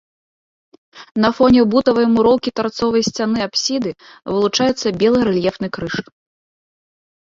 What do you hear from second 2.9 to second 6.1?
сцяны апсіды вылучаецца белы рэльефны крыж.